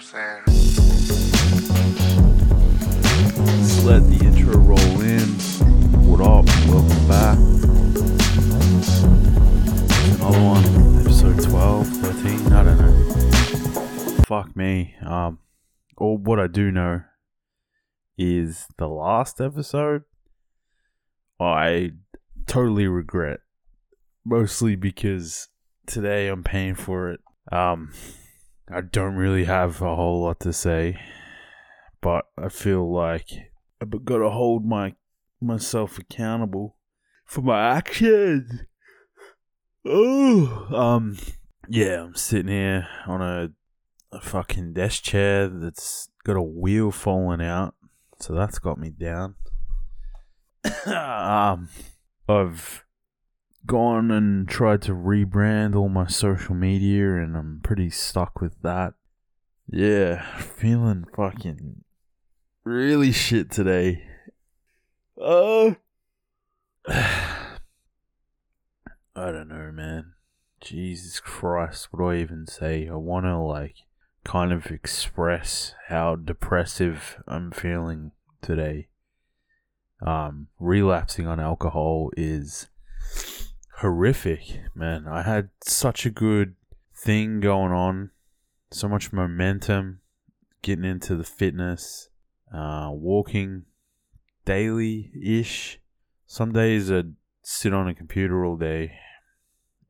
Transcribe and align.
I'm 0.00 0.06
saying? 0.06 0.42
Let 3.84 4.08
the 4.08 4.24
intro 4.24 4.56
roll 4.56 5.00
in. 5.02 5.28
What 6.08 6.22
up? 6.22 6.46
Welcome 6.66 7.06
back. 7.06 7.36
Another 10.16 10.42
one, 10.42 11.00
episode 11.00 11.42
12, 11.42 11.86
13, 11.86 12.52
I 12.52 12.62
don't 12.62 12.78
know. 12.78 14.24
Fuck 14.24 14.56
me. 14.56 14.94
Um, 15.04 15.38
or 15.98 16.16
what 16.16 16.40
I 16.40 16.46
do 16.46 16.70
know 16.70 17.02
is 18.16 18.68
the 18.78 18.88
last 18.88 19.38
episode 19.38 20.04
I 21.38 21.90
totally 22.46 22.86
regret. 22.86 23.40
Mostly 24.24 24.76
because 24.76 25.48
today 25.86 26.28
I'm 26.28 26.42
paying 26.42 26.74
for 26.74 27.10
it. 27.10 27.20
Um, 27.52 27.92
I 28.72 28.82
don't 28.82 29.16
really 29.16 29.44
have 29.44 29.82
a 29.82 29.96
whole 29.96 30.22
lot 30.22 30.40
to 30.40 30.52
say, 30.52 31.00
but 32.00 32.26
I 32.38 32.48
feel 32.48 32.90
like 32.90 33.28
I've 33.80 34.04
got 34.04 34.18
to 34.18 34.30
hold 34.30 34.64
my 34.64 34.94
myself 35.40 35.98
accountable 35.98 36.76
for 37.24 37.42
my 37.42 37.76
actions. 37.76 38.62
Oh, 39.84 40.68
um, 40.72 41.16
yeah, 41.68 42.02
I'm 42.02 42.14
sitting 42.14 42.52
here 42.52 42.86
on 43.06 43.22
a, 43.22 43.50
a 44.12 44.20
fucking 44.20 44.74
desk 44.74 45.02
chair 45.02 45.48
that's 45.48 46.08
got 46.22 46.36
a 46.36 46.42
wheel 46.42 46.92
falling 46.92 47.42
out, 47.42 47.74
so 48.20 48.34
that's 48.34 48.60
got 48.60 48.78
me 48.78 48.90
down. 48.90 49.34
um, 50.86 51.70
I've 52.28 52.84
gone 53.66 54.10
and 54.10 54.48
tried 54.48 54.82
to 54.82 54.92
rebrand 54.92 55.74
all 55.76 55.88
my 55.88 56.06
social 56.06 56.54
media, 56.54 57.16
and 57.16 57.36
I'm 57.36 57.60
pretty 57.62 57.90
stuck 57.90 58.40
with 58.40 58.60
that. 58.62 58.94
Yeah, 59.68 60.24
feeling 60.38 61.04
fucking 61.14 61.84
really 62.64 63.12
shit 63.12 63.50
today. 63.50 64.04
Uh, 65.20 65.74
I 66.88 67.46
don't 69.14 69.48
know, 69.48 69.70
man. 69.72 70.14
Jesus 70.60 71.20
Christ, 71.20 71.88
what 71.90 72.00
do 72.00 72.10
I 72.10 72.16
even 72.16 72.46
say? 72.46 72.88
I 72.88 72.94
want 72.94 73.26
to, 73.26 73.38
like, 73.38 73.76
kind 74.24 74.52
of 74.52 74.66
express 74.66 75.74
how 75.88 76.16
depressive 76.16 77.22
I'm 77.26 77.50
feeling 77.50 78.12
today. 78.42 78.88
Um, 80.04 80.48
relapsing 80.58 81.26
on 81.26 81.40
alcohol 81.40 82.10
is 82.16 82.68
horrific, 83.80 84.60
man. 84.74 85.06
I 85.08 85.22
had 85.22 85.48
such 85.64 86.04
a 86.04 86.10
good 86.10 86.54
thing 86.94 87.40
going 87.40 87.72
on, 87.72 88.10
so 88.70 88.88
much 88.88 89.12
momentum, 89.12 90.00
getting 90.62 90.84
into 90.84 91.16
the 91.16 91.24
fitness, 91.24 92.10
uh, 92.54 92.90
walking 92.92 93.64
daily 94.44 95.10
ish. 95.22 95.80
Some 96.26 96.52
days 96.52 96.90
I'd 96.92 97.14
sit 97.42 97.72
on 97.72 97.88
a 97.88 97.94
computer 97.94 98.44
all 98.44 98.56
day 98.56 98.92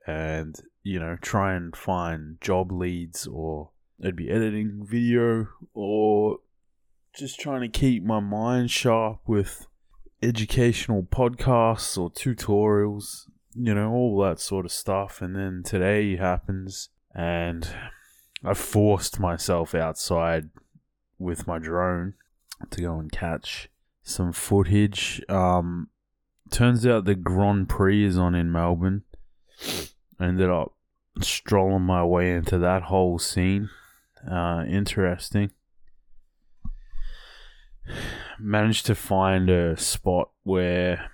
and, 0.07 0.55
you 0.85 1.01
know, 1.01 1.17
try 1.21 1.55
and 1.55 1.75
find 1.75 2.41
job 2.41 2.71
leads 2.71 3.27
or 3.27 3.71
I'd 4.03 4.17
be 4.17 4.31
editing 4.31 4.87
video 4.89 5.49
or 5.75 6.39
just 7.13 7.41
trying 7.41 7.63
to 7.63 7.69
keep 7.69 8.05
my 8.05 8.21
mind 8.21 8.71
sharp 8.71 9.19
with 9.27 9.67
educational 10.23 11.03
podcasts 11.03 11.99
or 11.99 12.11
tutorials, 12.11 13.27
you 13.55 13.75
know, 13.75 13.91
all 13.91 14.21
that 14.23 14.41
sort 14.41 14.65
of 14.65 14.73
stuff. 14.73 15.21
And 15.21 15.35
then 15.35 15.63
today 15.65 16.17
happens 16.17 16.89
and 17.15 17.69
I 18.45 18.55
forced 18.55 19.21
myself 19.21 19.75
outside 19.75 20.51
with 21.19 21.47
my 21.47 21.59
drone 21.59 22.15
to 22.71 22.81
go 22.81 22.99
and 22.99 23.11
catch 23.11 23.69
some 24.03 24.33
footage. 24.33 25.23
Um, 25.29 25.89
turns 26.51 26.87
out 26.87 27.05
the 27.05 27.15
Grand 27.15 27.69
Prix 27.69 28.05
is 28.05 28.19
on 28.19 28.35
in 28.35 28.51
Melbourne. 28.51 29.03
I 30.19 30.27
ended 30.27 30.49
up 30.51 30.73
strolling 31.21 31.83
my 31.83 32.05
way 32.05 32.33
into 32.33 32.59
that 32.59 32.85
whole 32.85 33.19
scene. 33.19 33.71
Uh, 34.31 34.65
interesting. 34.69 35.51
Managed 38.39 38.87
to 38.87 38.95
find 38.95 39.51
a 39.51 39.77
spot 39.77 40.31
where 40.45 41.11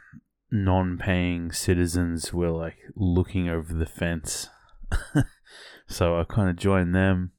non 0.51 0.99
paying 0.99 1.53
citizens 1.53 2.33
were 2.33 2.51
like 2.51 2.77
looking 2.95 3.49
over 3.49 3.73
the 3.75 3.87
fence. 3.87 4.49
so 5.87 6.19
I 6.19 6.25
kind 6.25 6.49
of 6.49 6.57
joined 6.57 6.95
them, 6.95 7.33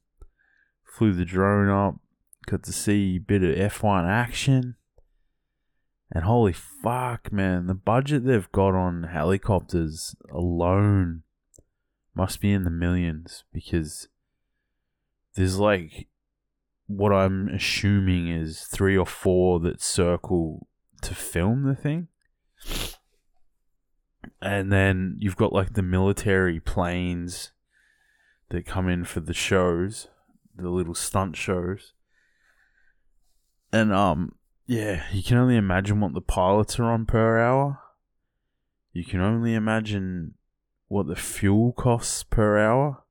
flew 0.84 1.12
the 1.12 1.24
drone 1.24 1.68
up, 1.68 1.96
got 2.46 2.62
to 2.64 2.72
see 2.72 3.16
a 3.16 3.18
bit 3.18 3.42
of 3.42 3.72
F1 3.72 4.08
action. 4.08 4.76
And 6.10 6.24
holy 6.24 6.54
fuck, 6.54 7.30
man, 7.32 7.66
the 7.66 7.74
budget 7.74 8.24
they've 8.24 8.50
got 8.52 8.74
on 8.74 9.04
helicopters 9.04 10.16
alone 10.32 11.22
must 12.14 12.40
be 12.40 12.52
in 12.52 12.64
the 12.64 12.70
millions 12.70 13.44
because 13.52 14.08
there's 15.34 15.58
like 15.58 16.08
what 16.86 17.12
I'm 17.12 17.48
assuming 17.48 18.28
is 18.28 18.62
three 18.62 18.96
or 18.96 19.06
four 19.06 19.60
that 19.60 19.82
circle 19.82 20.66
to 21.02 21.14
film 21.14 21.64
the 21.64 21.76
thing. 21.76 22.08
And 24.40 24.72
then 24.72 25.16
you've 25.18 25.36
got 25.36 25.52
like 25.52 25.74
the 25.74 25.82
military 25.82 26.60
planes 26.60 27.52
that 28.50 28.66
come 28.66 28.88
in 28.88 29.04
for 29.04 29.20
the 29.20 29.34
shows, 29.34 30.08
the 30.54 30.70
little 30.70 30.94
stunt 30.94 31.36
shows. 31.36 31.92
And 33.72 33.92
um 33.92 34.34
yeah, 34.66 35.04
you 35.12 35.22
can 35.22 35.38
only 35.38 35.56
imagine 35.56 36.00
what 36.00 36.12
the 36.12 36.20
pilots 36.20 36.78
are 36.78 36.84
on 36.84 37.06
per 37.06 37.38
hour. 37.38 37.80
You 38.92 39.02
can 39.02 39.20
only 39.20 39.54
imagine 39.54 40.34
what 40.88 41.06
the 41.06 41.16
fuel 41.16 41.72
costs 41.72 42.22
per 42.22 42.58
hour. 42.58 43.02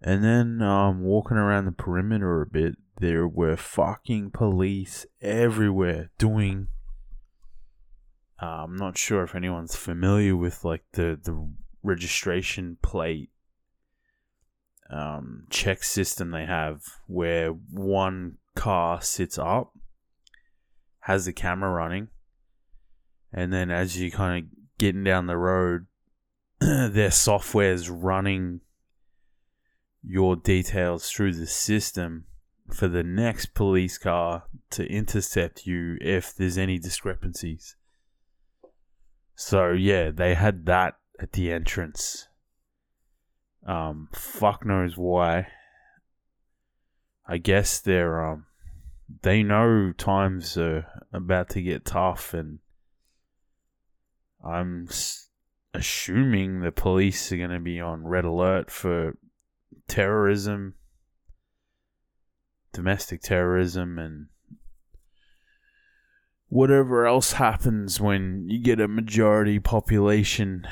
And 0.00 0.22
then 0.22 0.62
um, 0.62 1.00
walking 1.02 1.38
around 1.38 1.64
the 1.64 1.72
perimeter 1.72 2.42
a 2.42 2.46
bit, 2.46 2.76
there 3.00 3.26
were 3.26 3.56
fucking 3.56 4.30
police 4.30 5.06
everywhere 5.20 6.10
doing. 6.18 6.68
Uh, 8.40 8.64
I'm 8.64 8.76
not 8.76 8.98
sure 8.98 9.22
if 9.22 9.34
anyone's 9.34 9.76
familiar 9.76 10.36
with 10.36 10.64
like 10.64 10.84
the 10.92 11.18
the 11.22 11.50
registration 11.82 12.78
plate 12.82 13.30
um, 14.90 15.46
check 15.50 15.82
system 15.82 16.30
they 16.30 16.46
have, 16.46 16.82
where 17.06 17.50
one 17.50 18.38
car 18.54 19.00
sits 19.00 19.38
up, 19.38 19.72
has 21.00 21.24
the 21.24 21.32
camera 21.32 21.70
running, 21.70 22.08
and 23.32 23.52
then 23.52 23.70
as 23.70 23.98
you 23.98 24.10
kind 24.10 24.44
of 24.44 24.50
getting 24.78 25.04
down 25.04 25.26
the 25.26 25.36
road, 25.36 25.86
their 26.60 27.10
software 27.10 27.72
is 27.72 27.88
running 27.88 28.60
your 30.02 30.36
details 30.36 31.08
through 31.10 31.32
the 31.32 31.46
system 31.46 32.26
for 32.72 32.88
the 32.88 33.02
next 33.02 33.54
police 33.54 33.98
car 33.98 34.44
to 34.70 34.86
intercept 34.86 35.66
you 35.66 35.96
if 36.00 36.34
there's 36.34 36.58
any 36.58 36.78
discrepancies. 36.78 37.76
So 39.34 39.72
yeah, 39.72 40.10
they 40.10 40.34
had 40.34 40.66
that 40.66 40.94
at 41.20 41.32
the 41.32 41.52
entrance. 41.52 42.28
Um, 43.66 44.08
fuck 44.12 44.64
knows 44.64 44.96
why. 44.96 45.48
I 47.26 47.38
guess 47.38 47.80
they're 47.80 48.24
um, 48.24 48.46
they 49.22 49.42
know 49.42 49.92
times 49.96 50.56
are 50.58 50.86
about 51.12 51.48
to 51.50 51.62
get 51.62 51.84
tough, 51.84 52.34
and 52.34 52.58
I'm 54.44 54.86
s- 54.90 55.28
assuming 55.72 56.60
the 56.60 56.72
police 56.72 57.32
are 57.32 57.38
going 57.38 57.50
to 57.50 57.60
be 57.60 57.80
on 57.80 58.06
red 58.06 58.26
alert 58.26 58.70
for 58.70 59.16
terrorism, 59.88 60.74
domestic 62.72 63.22
terrorism, 63.22 63.98
and 63.98 64.26
whatever 66.54 67.04
else 67.04 67.32
happens 67.32 68.00
when 68.00 68.48
you 68.48 68.60
get 68.60 68.80
a 68.80 68.86
majority 68.86 69.58
population 69.58 70.64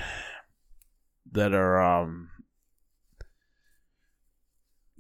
that 1.32 1.52
are 1.52 1.82
um 1.82 2.31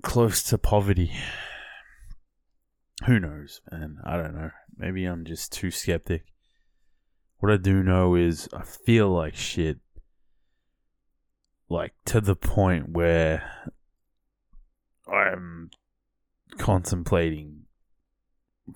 close 0.02 0.42
to 0.42 0.58
poverty. 0.58 1.12
Who 3.06 3.20
knows, 3.20 3.60
man? 3.70 3.98
I 4.04 4.16
don't 4.16 4.34
know. 4.34 4.50
Maybe 4.76 5.04
I'm 5.04 5.24
just 5.24 5.52
too 5.52 5.70
skeptic. 5.70 6.24
What 7.38 7.52
I 7.52 7.58
do 7.58 7.84
know 7.84 8.16
is 8.16 8.48
I 8.52 8.62
feel 8.62 9.08
like 9.08 9.36
shit. 9.36 9.78
Like 11.68 11.92
to 12.06 12.20
the 12.20 12.34
point 12.34 12.88
where 12.88 13.70
I'm 15.06 15.70
contemplating 16.58 17.66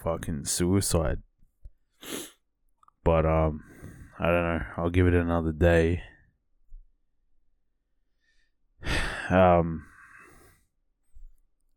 fucking 0.00 0.44
suicide. 0.44 1.22
But 3.04 3.26
um 3.26 3.62
I 4.18 4.26
don't 4.26 4.42
know. 4.42 4.62
I'll 4.76 4.90
give 4.90 5.06
it 5.06 5.14
another 5.14 5.52
day. 5.52 6.02
Um 9.28 9.86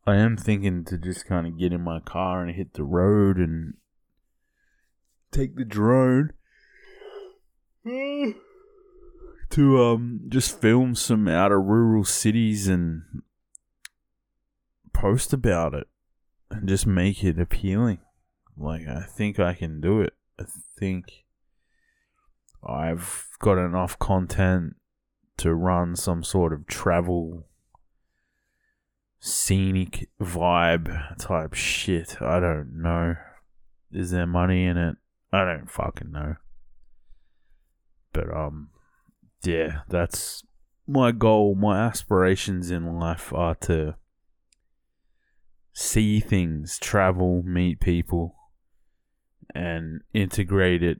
I 0.05 0.15
am 0.17 0.37
thinking 0.37 0.85
to 0.85 0.97
just 0.97 1.25
kind 1.25 1.47
of 1.47 1.57
get 1.57 1.73
in 1.73 1.81
my 1.81 1.99
car 1.99 2.43
and 2.43 2.55
hit 2.55 2.73
the 2.73 2.83
road 2.83 3.37
and 3.37 3.73
take 5.31 5.55
the 5.55 5.65
drone 5.65 6.31
to 9.49 9.83
um 9.83 10.21
just 10.29 10.59
film 10.59 10.95
some 10.95 11.27
outer 11.27 11.61
rural 11.61 12.03
cities 12.03 12.67
and 12.67 13.01
post 14.93 15.31
about 15.33 15.73
it 15.73 15.87
and 16.51 16.67
just 16.67 16.85
make 16.85 17.23
it 17.23 17.39
appealing. 17.39 17.99
Like 18.57 18.87
I 18.87 19.01
think 19.03 19.39
I 19.39 19.53
can 19.53 19.79
do 19.79 20.01
it. 20.01 20.08
I 20.39 20.45
think 20.77 21.25
I've 22.67 23.27
got 23.39 23.57
enough 23.57 23.97
content 23.99 24.75
to 25.37 25.53
run 25.53 25.95
some 25.95 26.23
sort 26.23 26.53
of 26.53 26.67
travel 26.67 27.47
scenic 29.19 30.09
vibe 30.21 31.17
type 31.17 31.53
shit. 31.53 32.21
I 32.21 32.39
don't 32.39 32.81
know. 32.81 33.15
Is 33.91 34.11
there 34.11 34.27
money 34.27 34.65
in 34.65 34.77
it? 34.77 34.95
I 35.31 35.45
don't 35.45 35.69
fucking 35.69 36.11
know. 36.11 36.35
But 38.13 38.33
um 38.35 38.69
yeah, 39.43 39.81
that's 39.87 40.43
my 40.87 41.11
goal. 41.11 41.55
My 41.55 41.79
aspirations 41.85 42.71
in 42.71 42.99
life 42.99 43.31
are 43.33 43.55
to 43.55 43.95
see 45.71 46.19
things, 46.19 46.77
travel, 46.79 47.41
meet 47.43 47.79
people, 47.79 48.35
and 49.53 50.01
integrate 50.13 50.83
it 50.83 50.99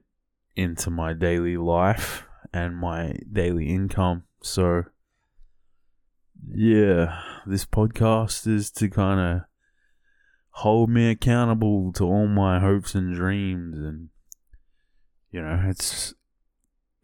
into 0.56 0.90
my 0.90 1.12
daily 1.12 1.56
life 1.56 2.24
and 2.52 2.76
my 2.76 3.14
daily 3.30 3.68
income. 3.68 4.24
So, 4.42 4.84
yeah, 6.52 7.20
this 7.46 7.64
podcast 7.64 8.46
is 8.46 8.70
to 8.72 8.88
kind 8.88 9.20
of 9.20 9.42
hold 10.50 10.90
me 10.90 11.10
accountable 11.10 11.92
to 11.92 12.04
all 12.04 12.26
my 12.26 12.58
hopes 12.60 12.94
and 12.94 13.14
dreams. 13.14 13.78
And, 13.78 14.08
you 15.30 15.40
know, 15.40 15.62
it's 15.66 16.14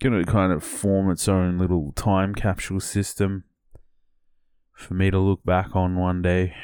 going 0.01 0.25
to 0.25 0.31
kind 0.31 0.53
of 0.53 0.63
form 0.63 1.11
its 1.11 1.29
own 1.29 1.59
little 1.59 1.93
time 1.93 2.35
capsule 2.35 2.81
system 2.81 3.45
for 4.75 4.95
me 4.95 5.11
to 5.11 5.19
look 5.19 5.43
back 5.45 5.75
on 5.75 5.97
one 5.97 6.21
day, 6.21 6.55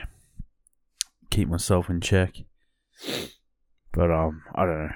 keep 1.31 1.49
myself 1.49 1.89
in 1.89 2.01
check. 2.01 2.45
But 3.93 4.11
um, 4.11 4.43
I 4.55 4.65
don't 4.65 4.79
know. 4.79 4.93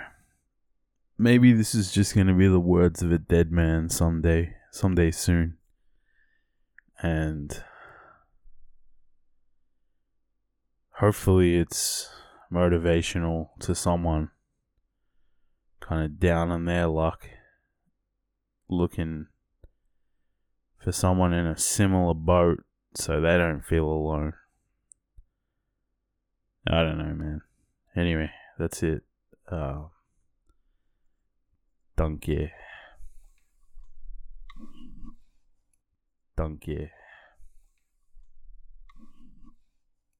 Maybe 1.18 1.52
this 1.52 1.74
is 1.74 1.92
just 1.92 2.14
gonna 2.14 2.34
be 2.34 2.48
the 2.48 2.60
words 2.60 3.02
of 3.02 3.12
a 3.12 3.18
dead 3.18 3.50
man 3.50 3.88
someday, 3.88 4.54
someday 4.70 5.10
soon, 5.10 5.56
and 7.02 7.62
hopefully 10.98 11.56
it's 11.56 12.10
motivational 12.52 13.48
to 13.60 13.74
someone 13.74 14.30
kind 15.80 16.04
of 16.04 16.18
down 16.18 16.50
on 16.50 16.64
their 16.64 16.86
luck 16.86 17.28
looking 18.68 19.26
for 20.82 20.92
someone 20.92 21.32
in 21.32 21.46
a 21.46 21.58
similar 21.58 22.14
boat 22.14 22.64
so 22.94 23.20
they 23.20 23.36
don't 23.36 23.64
feel 23.64 23.84
alone. 23.84 24.32
I 26.68 26.82
don't 26.82 26.98
know, 26.98 27.14
man. 27.14 27.40
Anyway, 27.94 28.30
that's 28.58 28.82
it. 28.82 29.02
Uh, 29.48 29.88
danke. 31.96 32.50
Danke. 36.36 36.90